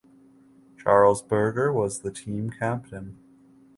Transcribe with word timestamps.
Charles 0.79 1.21
Burger 1.21 1.71
was 1.71 1.99
the 1.99 2.09
team 2.09 2.49
captain. 2.49 3.19